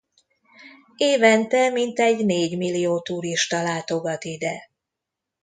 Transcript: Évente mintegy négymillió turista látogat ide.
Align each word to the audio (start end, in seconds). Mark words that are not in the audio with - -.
Évente 0.97 1.69
mintegy 1.69 2.25
négymillió 2.25 2.99
turista 3.01 3.61
látogat 3.63 4.23
ide. 4.23 4.69